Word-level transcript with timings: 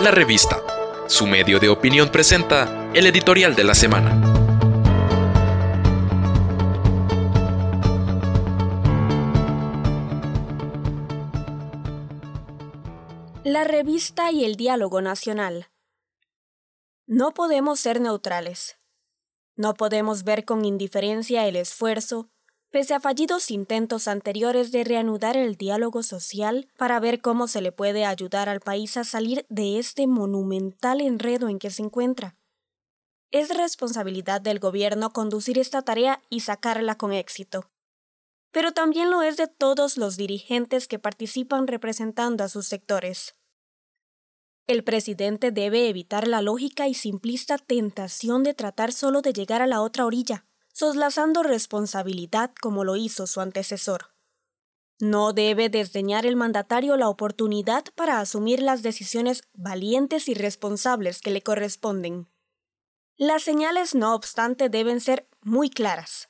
La 0.00 0.12
Revista, 0.12 0.62
su 1.08 1.26
medio 1.26 1.58
de 1.58 1.68
opinión 1.68 2.08
presenta 2.10 2.88
el 2.94 3.04
editorial 3.06 3.56
de 3.56 3.64
la 3.64 3.74
semana. 3.74 4.14
La 13.42 13.64
revista 13.64 14.30
y 14.30 14.44
el 14.44 14.54
diálogo 14.54 15.00
nacional. 15.00 15.68
No 17.08 17.32
podemos 17.32 17.80
ser 17.80 18.00
neutrales. 18.00 18.78
No 19.56 19.74
podemos 19.74 20.22
ver 20.22 20.44
con 20.44 20.64
indiferencia 20.64 21.48
el 21.48 21.56
esfuerzo, 21.56 22.30
pese 22.70 22.94
a 22.94 23.00
fallidos 23.00 23.50
intentos 23.50 24.08
anteriores 24.08 24.72
de 24.72 24.84
reanudar 24.84 25.36
el 25.36 25.56
diálogo 25.56 26.02
social 26.02 26.68
para 26.76 27.00
ver 27.00 27.20
cómo 27.20 27.48
se 27.48 27.62
le 27.62 27.72
puede 27.72 28.04
ayudar 28.04 28.48
al 28.48 28.60
país 28.60 28.96
a 28.96 29.04
salir 29.04 29.46
de 29.48 29.78
este 29.78 30.06
monumental 30.06 31.00
enredo 31.00 31.48
en 31.48 31.58
que 31.58 31.70
se 31.70 31.82
encuentra. 31.82 32.36
Es 33.30 33.54
responsabilidad 33.56 34.40
del 34.40 34.58
gobierno 34.58 35.12
conducir 35.12 35.58
esta 35.58 35.82
tarea 35.82 36.22
y 36.30 36.40
sacarla 36.40 36.96
con 36.96 37.12
éxito. 37.12 37.70
Pero 38.50 38.72
también 38.72 39.10
lo 39.10 39.22
es 39.22 39.36
de 39.36 39.46
todos 39.46 39.98
los 39.98 40.16
dirigentes 40.16 40.88
que 40.88 40.98
participan 40.98 41.66
representando 41.66 42.44
a 42.44 42.48
sus 42.48 42.66
sectores. 42.66 43.34
El 44.66 44.84
presidente 44.84 45.50
debe 45.50 45.88
evitar 45.88 46.28
la 46.28 46.42
lógica 46.42 46.88
y 46.88 46.94
simplista 46.94 47.56
tentación 47.56 48.42
de 48.42 48.52
tratar 48.52 48.92
solo 48.92 49.22
de 49.22 49.32
llegar 49.32 49.62
a 49.62 49.66
la 49.66 49.80
otra 49.80 50.04
orilla 50.04 50.47
soslazando 50.78 51.42
responsabilidad 51.42 52.52
como 52.60 52.84
lo 52.84 52.94
hizo 52.94 53.26
su 53.26 53.40
antecesor. 53.40 54.14
No 55.00 55.32
debe 55.32 55.68
desdeñar 55.70 56.24
el 56.24 56.36
mandatario 56.36 56.96
la 56.96 57.08
oportunidad 57.08 57.86
para 57.96 58.20
asumir 58.20 58.62
las 58.62 58.84
decisiones 58.84 59.42
valientes 59.54 60.28
y 60.28 60.34
responsables 60.34 61.20
que 61.20 61.32
le 61.32 61.42
corresponden. 61.42 62.28
Las 63.16 63.42
señales, 63.42 63.96
no 63.96 64.14
obstante, 64.14 64.68
deben 64.68 65.00
ser 65.00 65.28
muy 65.40 65.68
claras, 65.68 66.28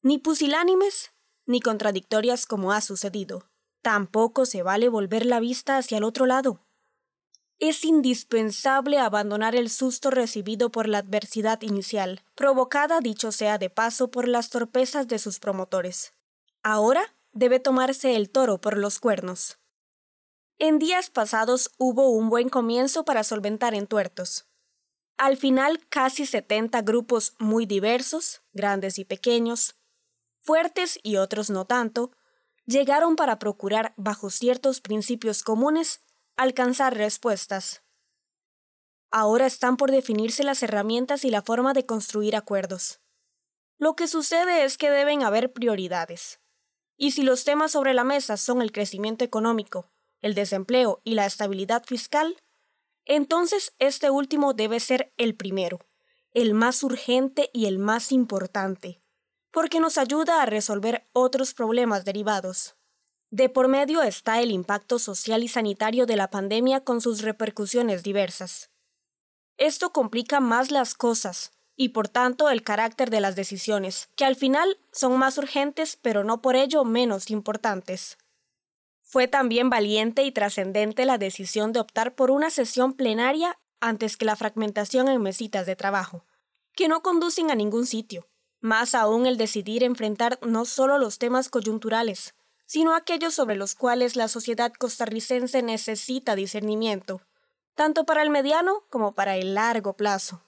ni 0.00 0.16
pusilánimes 0.16 1.12
ni 1.44 1.60
contradictorias 1.60 2.46
como 2.46 2.72
ha 2.72 2.80
sucedido. 2.80 3.50
Tampoco 3.82 4.46
se 4.46 4.62
vale 4.62 4.88
volver 4.88 5.26
la 5.26 5.38
vista 5.38 5.76
hacia 5.76 5.98
el 5.98 6.04
otro 6.04 6.24
lado 6.24 6.64
es 7.58 7.84
indispensable 7.84 8.98
abandonar 8.98 9.54
el 9.54 9.70
susto 9.70 10.10
recibido 10.10 10.70
por 10.70 10.88
la 10.88 10.98
adversidad 10.98 11.62
inicial, 11.62 12.24
provocada, 12.34 13.00
dicho 13.00 13.30
sea 13.32 13.58
de 13.58 13.70
paso, 13.70 14.10
por 14.10 14.26
las 14.26 14.50
torpezas 14.50 15.06
de 15.08 15.18
sus 15.18 15.38
promotores. 15.38 16.12
Ahora 16.62 17.14
debe 17.32 17.60
tomarse 17.60 18.16
el 18.16 18.30
toro 18.30 18.60
por 18.60 18.76
los 18.76 18.98
cuernos. 18.98 19.58
En 20.58 20.78
días 20.78 21.10
pasados 21.10 21.70
hubo 21.78 22.10
un 22.10 22.30
buen 22.30 22.48
comienzo 22.48 23.04
para 23.04 23.24
solventar 23.24 23.74
entuertos. 23.74 24.46
Al 25.16 25.36
final, 25.36 25.80
casi 25.88 26.26
70 26.26 26.82
grupos 26.82 27.34
muy 27.38 27.66
diversos, 27.66 28.42
grandes 28.52 28.98
y 28.98 29.04
pequeños, 29.04 29.76
fuertes 30.40 30.98
y 31.02 31.16
otros 31.16 31.50
no 31.50 31.64
tanto, 31.64 32.12
llegaron 32.66 33.16
para 33.16 33.38
procurar, 33.38 33.94
bajo 33.96 34.30
ciertos 34.30 34.80
principios 34.80 35.42
comunes, 35.42 36.02
alcanzar 36.36 36.96
respuestas. 36.96 37.82
Ahora 39.10 39.46
están 39.46 39.76
por 39.76 39.90
definirse 39.90 40.42
las 40.42 40.62
herramientas 40.62 41.24
y 41.24 41.30
la 41.30 41.42
forma 41.42 41.74
de 41.74 41.84
construir 41.84 42.34
acuerdos. 42.34 43.00
Lo 43.78 43.94
que 43.94 44.08
sucede 44.08 44.64
es 44.64 44.78
que 44.78 44.90
deben 44.90 45.22
haber 45.22 45.52
prioridades. 45.52 46.40
Y 46.96 47.10
si 47.10 47.22
los 47.22 47.44
temas 47.44 47.72
sobre 47.72 47.94
la 47.94 48.04
mesa 48.04 48.36
son 48.36 48.62
el 48.62 48.72
crecimiento 48.72 49.24
económico, 49.24 49.90
el 50.20 50.34
desempleo 50.34 51.00
y 51.04 51.14
la 51.14 51.26
estabilidad 51.26 51.84
fiscal, 51.84 52.36
entonces 53.04 53.74
este 53.78 54.10
último 54.10 54.54
debe 54.54 54.80
ser 54.80 55.12
el 55.16 55.34
primero, 55.34 55.80
el 56.30 56.54
más 56.54 56.82
urgente 56.82 57.50
y 57.52 57.66
el 57.66 57.78
más 57.78 58.12
importante, 58.12 59.00
porque 59.50 59.80
nos 59.80 59.98
ayuda 59.98 60.40
a 60.40 60.46
resolver 60.46 61.08
otros 61.12 61.52
problemas 61.52 62.04
derivados. 62.04 62.76
De 63.32 63.48
por 63.48 63.66
medio 63.66 64.02
está 64.02 64.42
el 64.42 64.50
impacto 64.50 64.98
social 64.98 65.42
y 65.42 65.48
sanitario 65.48 66.04
de 66.04 66.16
la 66.16 66.28
pandemia 66.28 66.84
con 66.84 67.00
sus 67.00 67.22
repercusiones 67.22 68.02
diversas. 68.02 68.68
Esto 69.56 69.90
complica 69.90 70.38
más 70.38 70.70
las 70.70 70.92
cosas 70.92 71.50
y 71.74 71.88
por 71.88 72.08
tanto 72.08 72.50
el 72.50 72.62
carácter 72.62 73.08
de 73.08 73.22
las 73.22 73.34
decisiones, 73.34 74.10
que 74.16 74.26
al 74.26 74.36
final 74.36 74.78
son 74.92 75.16
más 75.16 75.38
urgentes 75.38 75.96
pero 75.96 76.24
no 76.24 76.42
por 76.42 76.56
ello 76.56 76.84
menos 76.84 77.30
importantes. 77.30 78.18
Fue 79.00 79.28
también 79.28 79.70
valiente 79.70 80.24
y 80.24 80.32
trascendente 80.32 81.06
la 81.06 81.16
decisión 81.16 81.72
de 81.72 81.80
optar 81.80 82.14
por 82.14 82.30
una 82.30 82.50
sesión 82.50 82.92
plenaria 82.92 83.58
antes 83.80 84.18
que 84.18 84.26
la 84.26 84.36
fragmentación 84.36 85.08
en 85.08 85.22
mesitas 85.22 85.64
de 85.64 85.74
trabajo, 85.74 86.26
que 86.74 86.86
no 86.86 87.00
conducen 87.00 87.50
a 87.50 87.54
ningún 87.54 87.86
sitio, 87.86 88.28
más 88.60 88.94
aún 88.94 89.24
el 89.24 89.38
decidir 89.38 89.84
enfrentar 89.84 90.38
no 90.42 90.66
solo 90.66 90.98
los 90.98 91.18
temas 91.18 91.48
coyunturales, 91.48 92.34
sino 92.72 92.94
aquellos 92.94 93.34
sobre 93.34 93.54
los 93.54 93.74
cuales 93.74 94.16
la 94.16 94.28
sociedad 94.28 94.72
costarricense 94.72 95.60
necesita 95.60 96.34
discernimiento, 96.34 97.20
tanto 97.74 98.06
para 98.06 98.22
el 98.22 98.30
mediano 98.30 98.84
como 98.88 99.12
para 99.12 99.36
el 99.36 99.52
largo 99.52 99.92
plazo. 99.92 100.42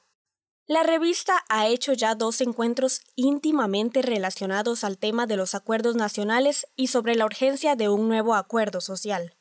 La 0.64 0.84
revista 0.84 1.44
ha 1.50 1.66
hecho 1.66 1.92
ya 1.92 2.14
dos 2.14 2.40
encuentros 2.40 3.02
íntimamente 3.14 4.00
relacionados 4.00 4.84
al 4.84 4.96
tema 4.96 5.26
de 5.26 5.36
los 5.36 5.54
acuerdos 5.54 5.96
nacionales 5.96 6.66
y 6.76 6.86
sobre 6.86 7.14
la 7.14 7.26
urgencia 7.26 7.76
de 7.76 7.90
un 7.90 8.08
nuevo 8.08 8.34
acuerdo 8.34 8.80
social. 8.80 9.36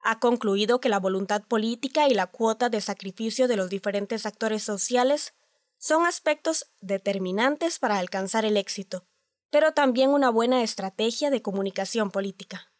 Ha 0.00 0.20
concluido 0.20 0.80
que 0.80 0.88
la 0.88 1.00
voluntad 1.00 1.42
política 1.42 2.08
y 2.08 2.14
la 2.14 2.28
cuota 2.28 2.68
de 2.68 2.80
sacrificio 2.80 3.48
de 3.48 3.56
los 3.56 3.70
diferentes 3.70 4.24
actores 4.24 4.62
sociales 4.62 5.34
son 5.78 6.06
aspectos 6.06 6.70
determinantes 6.80 7.80
para 7.80 7.98
alcanzar 7.98 8.44
el 8.44 8.56
éxito, 8.56 9.04
pero 9.50 9.72
también 9.72 10.10
una 10.10 10.30
buena 10.30 10.62
estrategia 10.62 11.30
de 11.30 11.42
comunicación 11.42 12.10
política. 12.10 12.72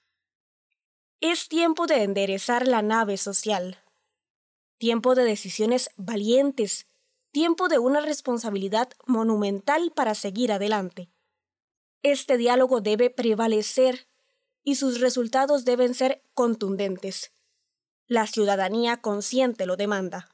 Es 1.21 1.49
tiempo 1.49 1.87
de 1.87 2.03
enderezar 2.03 2.67
la 2.67 2.81
nave 2.81 3.17
social, 3.17 3.85
tiempo 4.79 5.15
de 5.15 5.25
decisiones 5.25 5.91
valientes, 5.97 6.87
tiempo 7.33 7.69
de 7.69 7.79
una 7.79 8.01
responsabilidad 8.01 8.89
monumental 9.07 9.93
para 9.95 10.15
seguir 10.15 10.53
adelante. 10.53 11.11
Este 12.03 12.39
diálogo 12.39 12.81
debe 12.81 13.11
prevalecer 13.11 14.09
y 14.65 14.77
sus 14.77 15.01
resultados 15.01 15.65
deben 15.65 15.95
ser 15.95 16.23
contundentes. 16.35 17.33
La 18.07 18.27
ciudadanía 18.27 18.97
consciente 18.97 19.67
lo 19.67 19.77
demanda. 19.77 20.31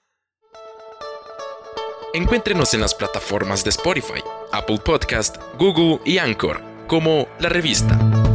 Encuéntrenos 2.15 2.73
en 2.73 2.81
las 2.81 2.95
plataformas 2.95 3.65
de 3.65 3.71
Spotify, 3.71 4.23
Apple 4.57 4.79
Podcast, 4.79 5.37
Google 5.59 6.01
y 6.05 6.19
Anchor 6.19 6.63
como 6.87 7.29
La 7.41 7.49
Revista. 7.49 8.26